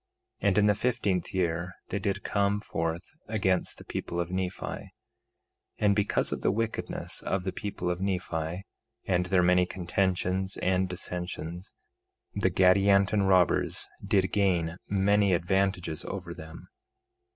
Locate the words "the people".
3.77-4.19, 7.43-7.91